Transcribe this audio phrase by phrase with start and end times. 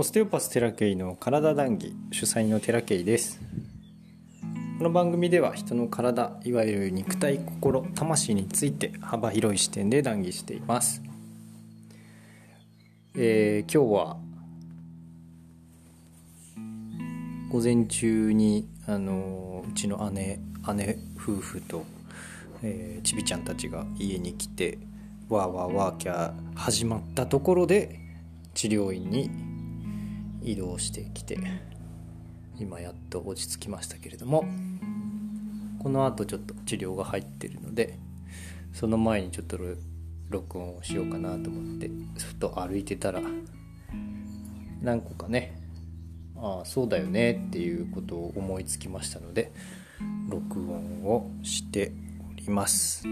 [0.00, 3.38] オステオパステラケイの体談義主催のテラケイです。
[4.78, 11.02] この番組では人の体いわゆる肉体心魂について幅広い視点で談義しています。
[13.14, 14.16] えー、今日は
[17.50, 20.40] 午前中にあのうちの姉
[20.76, 21.84] 姉夫婦と、
[22.62, 24.78] えー、ちびちゃんたちが家に来て
[25.28, 28.00] わーわーワーキャー始まったところで
[28.54, 29.49] 治療院に
[30.42, 31.38] 移動してきて
[32.58, 34.44] 今やっと落ち着きましたけれども
[35.78, 37.98] このあとちょっと治療が入ってるので
[38.72, 39.58] その前にちょっと
[40.28, 43.20] 録音をしようかなと思ってふと歩いてたら
[44.82, 45.58] 何個かね
[46.36, 49.52] ああそうだよねっていうことを思いつきましたので
[50.28, 51.92] 録音をして
[52.30, 53.06] おります。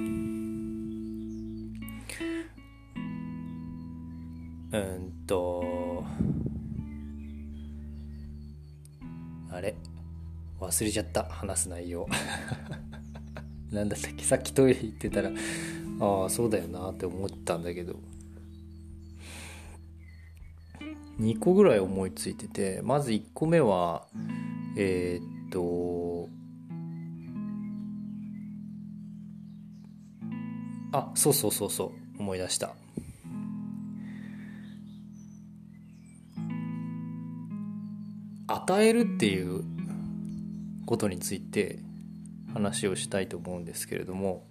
[4.70, 6.04] うんと
[9.50, 9.74] あれ
[10.60, 12.06] 忘れちゃった話す内容。
[13.70, 14.24] なんだったっけ？
[14.24, 15.30] さっきトイレ行ってたら
[16.00, 17.96] ああそうだよなって思ったんだけど。
[21.20, 24.06] 2個ぐらい思いついててまず1個目は
[24.76, 26.28] えー、っと
[30.92, 32.74] あそうそうそうそう思い出した。
[38.68, 39.64] 与えるっていう
[40.84, 41.78] ことについて
[42.52, 44.46] 話をしたいと思うんですけれども、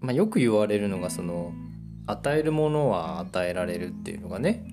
[0.00, 1.52] まあ、よく言われるのがその
[2.06, 4.64] 与えるものは与えられるっていうのがね、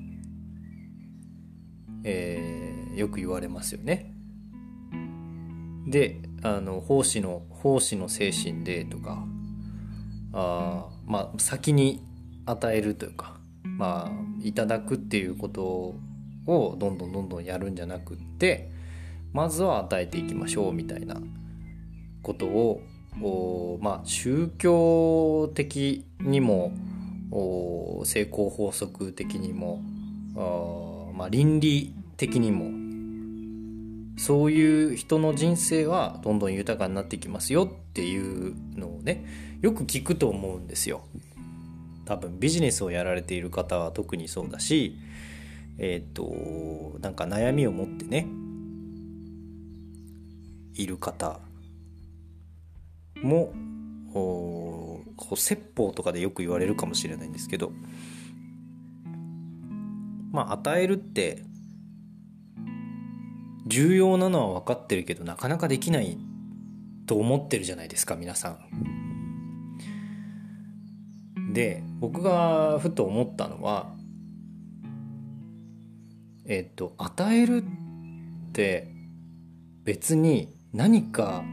[2.04, 4.14] えー、よく言われますよね。
[5.88, 9.26] であの奉仕の奉仕の精神でとか
[10.32, 12.04] あまあ先に
[12.46, 13.37] 与えるというか
[13.78, 18.70] まあいただくっていうことをどんどんどんどんやるんじゃなくって
[19.34, 21.18] まずは与えていきましょうみたいな
[22.22, 22.82] ことを
[23.82, 26.72] まあ宗教的にも
[28.06, 29.82] 成功法則的にも
[31.18, 32.72] まあ、倫理的にも
[34.20, 39.26] そういう人の人生はどんどん豊かになっていきますよっていうのをね
[39.62, 41.02] よく聞くと思うんですよ。
[42.08, 44.98] 多分ビジネスをやられている方は特にそうだし
[45.78, 48.28] えっ、ー、となんか悩みを持ってね
[50.74, 51.42] いる方
[53.22, 53.52] も
[54.14, 57.74] こう説法とかでよく言われるかもしれないんですけど
[60.32, 61.44] まあ与えるって
[63.66, 66.18] 重要なのは分かってるけどなかなかできない
[67.06, 68.97] と思ってるじゃないですか皆さん。
[71.54, 73.94] で僕がふと思ったのは
[76.46, 78.92] えっと与えるって
[79.84, 81.44] 別に何か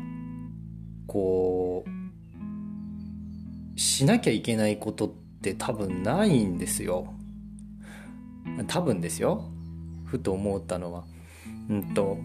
[1.07, 5.11] こうしなきゃいけないことっ
[5.43, 7.13] て多分ないんですよ。
[8.69, 9.45] 多分ですよ。
[10.05, 11.05] ふと思ったのは。
[11.69, 12.19] うんと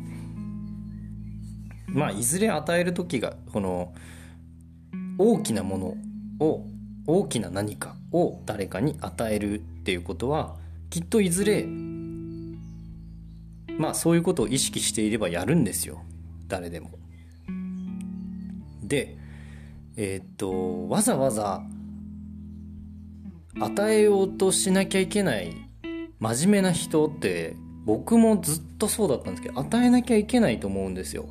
[1.88, 3.94] まあいずれ与える時がこの
[5.18, 6.66] 大きなものを
[7.10, 10.56] 大きな何かを誰かに与えるっていうことは
[10.92, 11.66] きっといずれ
[13.78, 16.04] まあそういうことを意識していればやるんですよ
[16.48, 16.92] 誰でも。
[18.84, 19.18] で
[19.98, 21.64] えー、っとわざわざ
[23.60, 25.56] 与えようとしなきゃいけない
[26.20, 27.56] 真面目な人って
[27.86, 31.26] 僕もずっとそうだったんですけど与えなきゃいけないと思うんですよ。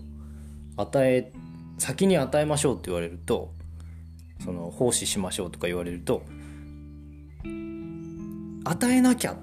[0.76, 1.32] 与え
[1.78, 3.52] 先に与えましょうって言われると
[4.44, 6.22] その奉仕しましょうとか言われると
[8.64, 9.36] 与えなきゃ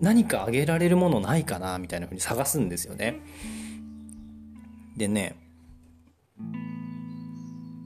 [0.00, 3.20] 何かあげられるものないかなみたいなふうに探すんですよね。
[4.96, 5.36] でね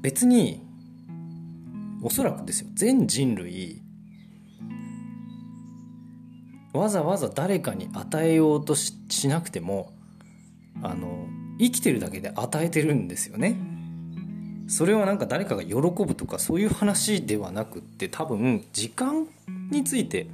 [0.02, 0.62] 別に
[2.02, 3.82] おそらくですよ全人類
[6.73, 9.93] わざわざ誰かに与えようとしなくても
[10.82, 11.26] あの
[11.58, 13.56] 生きてるだけで与えてるんですよね。
[14.66, 19.26] それはなんか誰かが喜ぶとかそういう話ではなくって多分時間
[19.70, 20.28] について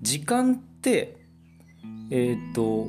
[0.00, 1.16] 時間って
[2.10, 2.88] えっ、ー、と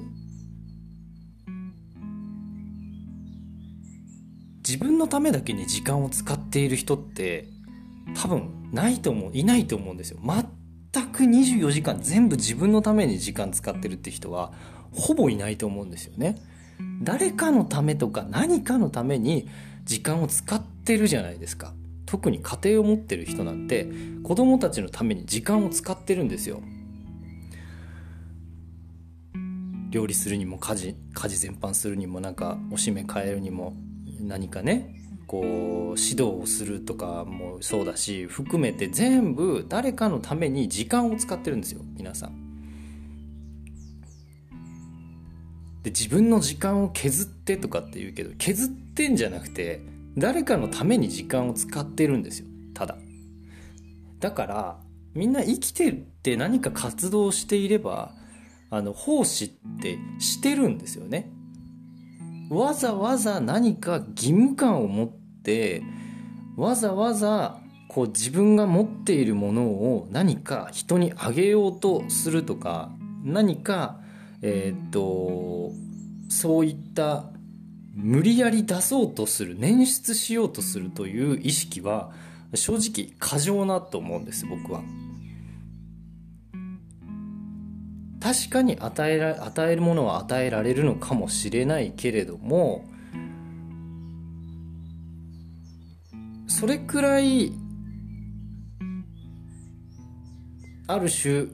[4.59, 7.47] 自分のためだけに時間を使っている人って
[8.15, 10.19] 多分ないと思ういないと思うんですよ。
[10.23, 14.53] 全く24時間全部自分のために時間使ってるって人は
[14.91, 16.35] ほぼいないと思うんですよね。
[17.01, 19.49] 誰かのためとか何かのために
[19.89, 21.73] 時間を使ってるじゃないですか。
[22.05, 23.87] 特に家庭を持ってる人なんて
[24.23, 26.61] 子供たちのために時間を使ってるんですよ。
[29.89, 33.73] 料理するにも家事家事全般するにもなんかおしめ変えるにも
[34.21, 34.95] 何かね
[35.25, 35.43] こう
[35.99, 42.48] 指導をするとかもそうだし含めて全部誰かのために時間を使ってるんですよ皆さん。
[45.83, 49.81] で自分の時間を削ってとかって言うけど削ってんじゃなくて
[50.17, 52.47] 誰かのために時間を使ってるんですよ。
[52.73, 52.97] ただ。
[54.19, 54.79] だから
[55.13, 58.13] みんな生きてって何か活動していれば
[58.69, 59.49] あの奉仕っ
[59.81, 61.31] てしてるんですよね。
[62.49, 65.83] わざわざ何か義務感を持って
[66.57, 72.91] わざわざこう自分が持っているものを何か人にあげようとするとか
[73.23, 73.99] 何か
[74.41, 75.71] えー、っと
[76.29, 77.25] そういった
[77.93, 82.11] 無理やり出そうとする捻出しようとするという意識は
[82.53, 84.81] 正直過剰なと思うんです僕は。
[88.21, 92.85] 確かに与えら与えるものは与えられるのかもしれないけれども
[96.47, 97.53] それくらい
[100.87, 101.45] ある種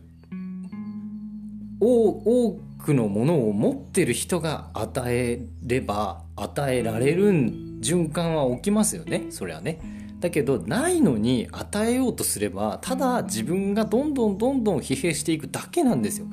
[1.79, 2.51] 多
[2.85, 9.79] くのものを持ってる人が与えれば与えられる循環は起きますよねそれはね。
[10.19, 16.27] だけどないのに与えようとすればただ自分がどんどんどんどん疲弊していくだけなんですよ。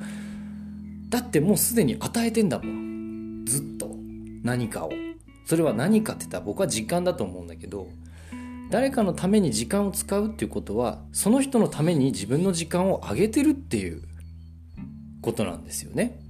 [1.09, 3.91] だってもうすでに与えてんだもんずっと
[4.43, 4.91] 何かを。
[5.45, 7.87] それは何かって言ったら僕は時間だと思うんだけど
[8.71, 14.01] 誰かのために時間を使うっていうことはその人のために自分の時間をあげてるっていう
[15.21, 16.22] ことなんですよね。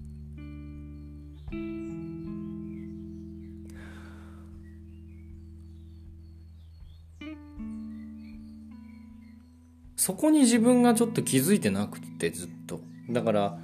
[10.03, 12.81] そこに自分がちょっと気づいてなくてずっと。
[13.09, 13.57] だから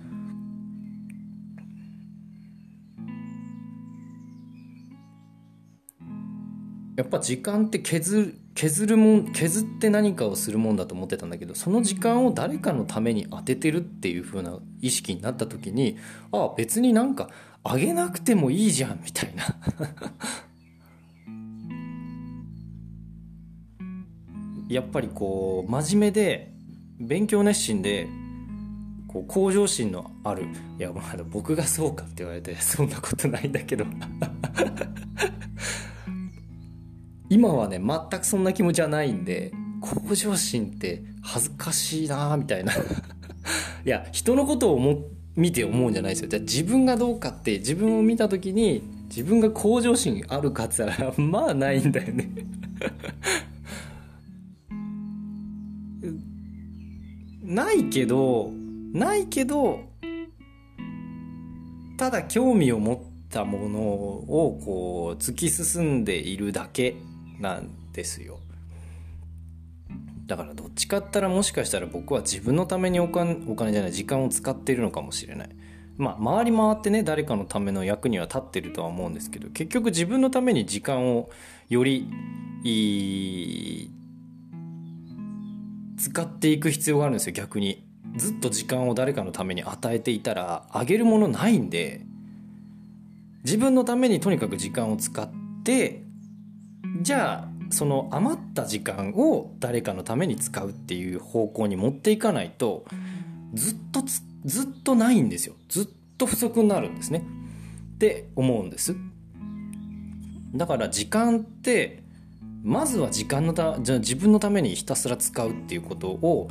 [6.95, 15.97] やっぱ時間って削る削るもん削って何かをするもんだと思ってたんだけどその時間を誰かのために当ててるっていう風な意識になった時に
[16.31, 17.29] ああ別になんか
[17.65, 19.43] あげなくてもいいじゃんみたいな。
[24.69, 26.53] やっぱりこう真面目で
[26.99, 28.07] 勉強熱心で
[29.07, 30.43] こう向上心のある
[30.77, 33.85] いやまだ僕がそうかって言われてそんなことないんだけど。
[37.31, 39.51] 今はね全くそんな気持ちはないんで
[39.81, 42.73] 向上心って恥ずかしいなみたいな。
[43.85, 45.03] いや人のことを思
[45.35, 46.27] 見て思うんじゃないですよ。
[46.27, 52.29] じゃあ自分がどうかって自分を見た時に自分が向上心あるかって言ったら まあないんだよね。
[57.41, 58.51] ないけど
[58.93, 59.81] ないけど
[61.97, 62.99] ただ興味を持っ
[63.29, 66.95] たものをこう突き進んでいるだけ
[67.39, 68.39] なんですよ。
[70.25, 75.49] だからどっちかったらもしかしたら僕は自分のためにお金お金じゃない時間を使っているのかもしれない。
[75.97, 81.29] まあ回り回ってね誰かのための役には立ってるとは思うんですけど結局自分のために時間を
[81.67, 82.07] より
[82.63, 83.91] いい
[85.99, 87.83] 使っていく必要があるんですよ逆に。
[88.15, 92.01] ずっと時間を誰かのために与えていたらあげるものないんで
[93.43, 95.29] 自分のためにとにかく時間を使っ
[95.63, 96.01] て
[97.01, 102.85] じゃあその余った時間を誰かのために使うっていう方向に持っていかないと
[103.53, 104.01] ずっと
[104.45, 105.55] ずっとないんですよ。
[105.67, 105.87] ずっ
[106.17, 107.23] と不足になるんですね。
[107.95, 108.95] って思うんです。
[110.55, 112.01] だから時間って
[112.63, 116.49] まずは時間のたじゃ自分のためにひたすら使うっていうことを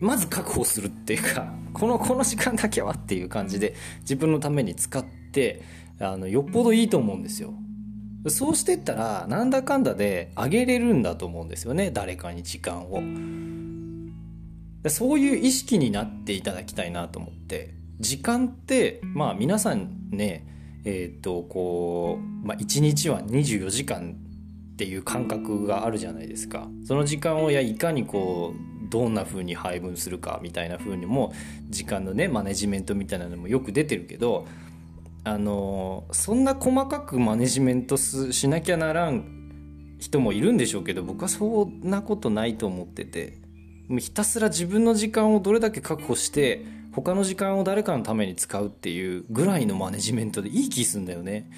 [0.00, 5.62] まず確保するっていうかこのこの時間だけはっていう感じで自分のために使って
[6.00, 7.54] あのよっぽどいいと思うんですよ。
[8.28, 11.90] そうしてったらなんだかんだであげれるんだと思うんですよね。
[11.90, 13.02] 誰かに時間を。
[14.88, 17.74] そういう意識になっていただきたいなと思って。
[18.00, 20.46] 時間ってまあ皆さんね
[20.84, 24.16] えっ、とこう、まあ、1日は24時間
[24.78, 31.32] っていう感覚があるじゃないですかその時間をいやいかにこうどんな風に配分するかみたいな風にも
[31.68, 34.46] 時間のねマネジメントみたいなのもよく出てるけど
[35.24, 43.36] あのそんな細かくマネジメントしなきゃならん人もいるんでしょうけど僕はそんなことないと思ってて
[43.98, 51.50] ひたすら自分の時間をどれだけ確保して他の時間を誰かのために使うっていうぐらいのマネジメントでいい気すんだよね。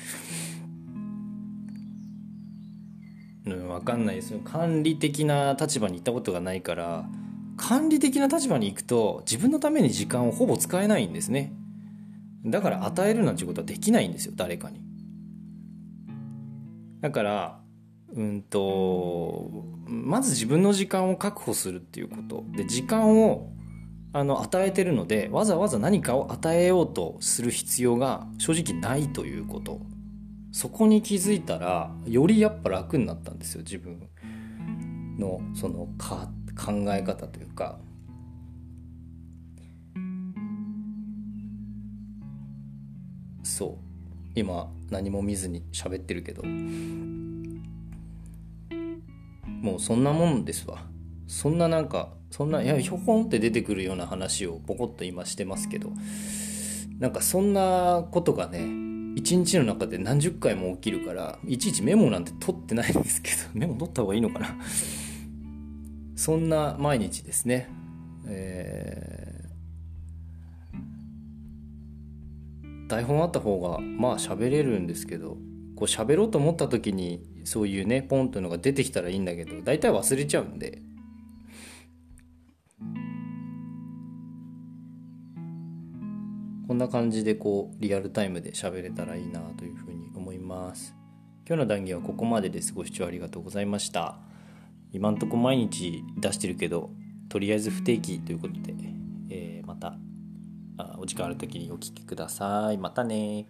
[3.78, 4.40] 分かんないですよ。
[4.44, 7.08] 管理的な立場に行ったことがないから
[7.56, 11.52] 管理的な立場に行くと自分のために時間をほぼ使えないんですね。
[12.44, 14.80] だから与えるなんていうことはできないんですよ誰かに。
[17.00, 17.60] だから
[18.14, 19.50] うんと
[19.86, 22.44] まず自分の時間を確保するっていうこと。
[22.56, 23.52] で時間を
[24.12, 29.80] あの与えてるのでわざわざ何かを与えようとする必要が正直ないということ。
[30.52, 34.08] そこに気づいたらよりやっぱ楽になったんですよ自分
[35.18, 37.78] のそのか考え方というか。
[43.42, 43.84] そう。
[44.34, 46.42] 今何も見ずに喋ってるけど。
[49.62, 50.86] もうそんなもんですわ。
[51.26, 55.92] そんななんかそんないやひょこんって出てくるような話をポコッと今してますけど。
[56.98, 58.79] なんかそんなことがね
[59.16, 64.56] 一日の中で何十回も起きるからいちいちメモなんて取ってないんですけど メモ取った方がいいのかな？
[66.16, 67.68] そんな毎日ですね。
[68.26, 75.38] えー、台本あった方がまあ喋れるんですけど
[75.74, 80.82] こう喋ろうと思った時にそういうねポンというのが出てきたらいいんだけど大体忘れちゃうんで
[86.70, 90.94] こんな感じでこうリアルタイムで喋れたらいいなというふうに思います。
[91.44, 92.72] 今日の談義はここまでです。
[92.72, 94.18] ご視聴ありがとうございました。
[94.92, 96.90] 今んとこ毎日出してるけど
[97.28, 98.72] とりあえず不定期ということで、
[99.30, 99.96] えー、また
[100.98, 102.78] お時間ある時にお聴きください。
[102.78, 103.46] またね